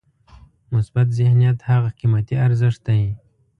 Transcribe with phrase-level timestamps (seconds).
[0.73, 3.01] مثبت ذهنیت هغه قیمتي ارزښت دی.